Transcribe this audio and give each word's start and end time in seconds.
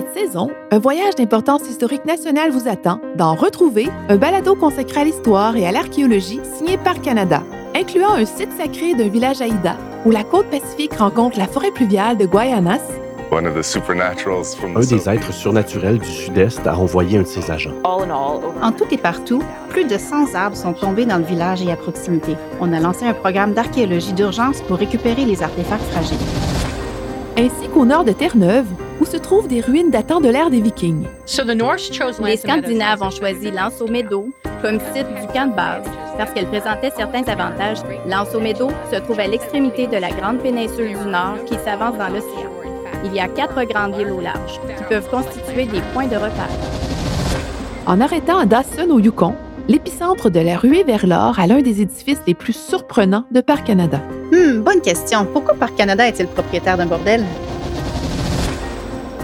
cette 0.00 0.14
saison, 0.14 0.50
un 0.70 0.78
voyage 0.78 1.14
d'importance 1.16 1.68
historique 1.68 2.04
nationale 2.06 2.50
vous 2.50 2.68
attend 2.68 3.00
dans 3.16 3.34
Retrouver, 3.34 3.88
un 4.08 4.16
balado 4.16 4.54
consacré 4.54 5.00
à 5.02 5.04
l'histoire 5.04 5.56
et 5.56 5.66
à 5.66 5.72
l'archéologie 5.72 6.40
signé 6.56 6.78
par 6.78 7.00
Canada, 7.00 7.42
incluant 7.76 8.12
un 8.12 8.24
site 8.24 8.50
sacré 8.56 8.94
d'un 8.94 9.08
village 9.08 9.42
Aïda 9.42 9.76
où 10.06 10.10
la 10.10 10.24
côte 10.24 10.46
pacifique 10.46 10.94
rencontre 10.94 11.38
la 11.38 11.46
forêt 11.46 11.70
pluviale 11.70 12.16
de 12.16 12.24
Guayanas. 12.24 12.80
Un 13.32 13.42
des 14.80 15.08
êtres 15.08 15.32
surnaturels 15.32 15.98
du 15.98 16.08
Sud-Est 16.08 16.66
a 16.66 16.76
envoyé 16.76 17.18
un 17.18 17.22
de 17.22 17.26
ses 17.26 17.50
agents. 17.50 17.74
En 17.84 18.72
tout 18.72 18.86
et 18.90 18.96
partout, 18.96 19.42
plus 19.68 19.84
de 19.84 19.98
100 19.98 20.34
arbres 20.34 20.56
sont 20.56 20.72
tombés 20.72 21.04
dans 21.04 21.18
le 21.18 21.24
village 21.24 21.62
et 21.62 21.70
à 21.70 21.76
proximité. 21.76 22.36
On 22.60 22.72
a 22.72 22.80
lancé 22.80 23.04
un 23.04 23.14
programme 23.14 23.52
d'archéologie 23.52 24.14
d'urgence 24.14 24.62
pour 24.62 24.78
récupérer 24.78 25.26
les 25.26 25.42
artefacts 25.42 25.84
fragiles. 25.92 26.16
Ainsi 27.36 27.68
qu'au 27.68 27.84
nord 27.84 28.04
de 28.04 28.12
Terre-Neuve, 28.12 28.66
où 29.00 29.06
se 29.06 29.16
trouvent 29.16 29.48
des 29.48 29.60
ruines 29.60 29.90
datant 29.90 30.20
de 30.20 30.28
l'ère 30.28 30.50
des 30.50 30.60
Vikings. 30.60 31.06
Les 32.24 32.36
Scandinaves 32.36 33.02
ont 33.02 33.10
choisi 33.10 33.50
Lanceau 33.50 33.88
Meadow 33.88 34.28
comme 34.62 34.78
site 34.94 35.08
du 35.08 35.26
camp 35.32 35.50
de 35.50 35.56
base 35.56 35.84
parce 36.18 36.32
qu'elle 36.32 36.48
présentait 36.48 36.92
certains 36.94 37.22
avantages. 37.22 37.78
Lanceau 38.06 38.40
Meadow 38.40 38.68
se 38.92 38.96
trouve 38.96 39.18
à 39.20 39.26
l'extrémité 39.26 39.86
de 39.86 39.96
la 39.96 40.10
grande 40.10 40.38
péninsule 40.38 40.98
du 40.98 41.08
Nord 41.08 41.36
qui 41.46 41.54
s'avance 41.64 41.96
dans 41.96 42.08
l'océan. 42.08 42.50
Il 43.04 43.14
y 43.14 43.20
a 43.20 43.28
quatre 43.28 43.64
grandes 43.64 43.98
îles 43.98 44.10
au 44.10 44.20
large 44.20 44.60
qui 44.76 44.84
peuvent 44.84 45.08
constituer 45.08 45.64
des 45.64 45.80
points 45.94 46.06
de 46.06 46.16
repère. 46.16 46.50
En 47.86 48.00
arrêtant 48.00 48.38
à 48.38 48.44
Dawson 48.44 48.90
au 48.90 48.98
Yukon, 48.98 49.34
l'épicentre 49.68 50.28
de 50.28 50.40
la 50.40 50.58
ruée 50.58 50.84
vers 50.84 51.06
l'or 51.06 51.40
a 51.40 51.46
l'un 51.46 51.62
des 51.62 51.80
édifices 51.80 52.20
les 52.26 52.34
plus 52.34 52.52
surprenants 52.52 53.24
de 53.30 53.40
Parc 53.40 53.66
Canada. 53.66 54.00
Hmm, 54.30 54.60
bonne 54.60 54.82
question. 54.82 55.24
Pourquoi 55.24 55.54
Parc 55.54 55.74
Canada 55.76 56.06
est-il 56.06 56.26
propriétaire 56.26 56.76
d'un 56.76 56.86
bordel? 56.86 57.24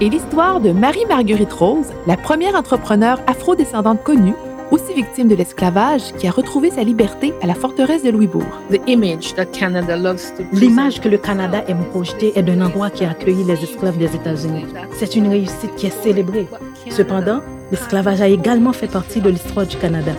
Et 0.00 0.08
l'histoire 0.08 0.60
de 0.60 0.72
Marie-Marguerite 0.72 1.52
Rose, 1.52 1.86
la 2.06 2.16
première 2.16 2.54
entrepreneure 2.54 3.20
afro-descendante 3.26 4.02
connue, 4.02 4.34
aussi 4.70 4.94
victime 4.94 5.28
de 5.28 5.34
l'esclavage, 5.34 6.12
qui 6.18 6.26
a 6.26 6.30
retrouvé 6.30 6.70
sa 6.70 6.82
liberté 6.82 7.34
à 7.42 7.46
la 7.46 7.54
forteresse 7.54 8.02
de 8.02 8.10
Louisbourg. 8.10 8.60
L'image 10.52 11.00
que 11.00 11.08
le 11.08 11.18
Canada 11.18 11.62
aime 11.68 11.84
projeter 11.90 12.32
est 12.36 12.42
d'un 12.42 12.64
endroit 12.64 12.90
qui 12.90 13.04
a 13.04 13.10
accueilli 13.10 13.44
les 13.44 13.62
esclaves 13.62 13.98
des 13.98 14.14
États-Unis. 14.14 14.64
C'est 14.92 15.14
une 15.14 15.28
réussite 15.28 15.74
qui 15.76 15.86
est 15.86 16.02
célébrée. 16.02 16.48
Cependant, 16.90 17.40
l'esclavage 17.70 18.22
a 18.22 18.28
également 18.28 18.72
fait 18.72 18.90
partie 18.90 19.20
de 19.20 19.28
l'histoire 19.28 19.66
du 19.66 19.76
Canada. 19.76 20.12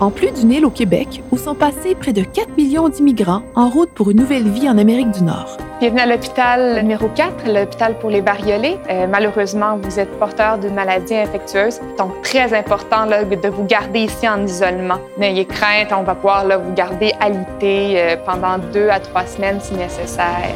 En 0.00 0.10
plus 0.10 0.30
d'une 0.32 0.50
île 0.50 0.64
au 0.64 0.70
Québec, 0.70 1.22
où 1.30 1.36
sont 1.36 1.54
passés 1.54 1.94
près 1.94 2.14
de 2.14 2.22
4 2.22 2.56
millions 2.56 2.88
d'immigrants 2.88 3.42
en 3.54 3.68
route 3.68 3.90
pour 3.90 4.10
une 4.10 4.20
nouvelle 4.20 4.48
vie 4.48 4.68
en 4.68 4.78
Amérique 4.78 5.10
du 5.10 5.22
Nord. 5.22 5.58
Bienvenue 5.80 6.00
à 6.00 6.06
l'hôpital 6.06 6.82
numéro 6.82 7.08
4, 7.08 7.50
l'hôpital 7.50 7.98
pour 7.98 8.10
les 8.10 8.20
bariolés. 8.20 8.76
Euh, 8.90 9.06
malheureusement, 9.06 9.78
vous 9.82 9.98
êtes 9.98 10.10
porteur 10.18 10.58
d'une 10.58 10.74
maladie 10.74 11.14
infectieuse, 11.14 11.80
donc 11.96 12.20
très 12.20 12.52
important 12.52 13.06
de 13.06 13.48
vous 13.48 13.64
garder 13.64 14.00
ici 14.00 14.28
en 14.28 14.44
isolement. 14.44 14.98
N'ayez 15.16 15.46
crainte, 15.46 15.88
on 15.96 16.02
va 16.02 16.14
pouvoir 16.14 16.44
vous 16.60 16.74
garder 16.74 17.12
alité 17.18 17.94
euh, 17.96 18.16
pendant 18.26 18.58
deux 18.58 18.90
à 18.90 19.00
trois 19.00 19.24
semaines 19.24 19.58
si 19.62 19.72
nécessaire. 19.72 20.54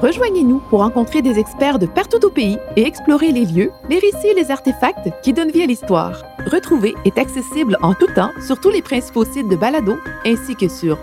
Rejoignez-nous 0.00 0.60
pour 0.68 0.80
rencontrer 0.80 1.22
des 1.22 1.38
experts 1.38 1.78
de 1.78 1.86
partout 1.86 2.26
au 2.26 2.30
pays 2.30 2.58
et 2.74 2.84
explorer 2.84 3.30
les 3.30 3.44
lieux, 3.44 3.70
les 3.90 4.00
récits 4.00 4.26
et 4.26 4.34
les 4.34 4.50
artefacts 4.50 5.08
qui 5.22 5.32
donnent 5.32 5.52
vie 5.52 5.62
à 5.62 5.66
l'histoire. 5.66 6.20
Retrouver 6.50 6.96
est 7.04 7.16
accessible 7.16 7.78
en 7.80 7.94
tout 7.94 8.12
temps 8.12 8.32
sur 8.44 8.58
tous 8.58 8.70
les 8.70 8.82
principaux 8.82 9.24
sites 9.24 9.48
de 9.48 9.54
balado 9.54 9.96
ainsi 10.26 10.56
que 10.56 10.66
sur 10.66 10.98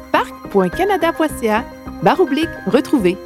parc.canada.ca 0.50 1.64
baroblique 2.02 2.50
retrouver. 2.68 3.18